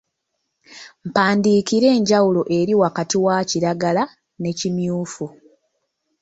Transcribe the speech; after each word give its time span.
Mpandiikira 1.07 1.87
enjawulo 1.97 2.41
eri 2.59 2.73
wakati 2.81 3.15
wa 3.25 3.35
kiragala 3.49 4.03
ne 4.41 4.51
kimyufu. 4.57 5.25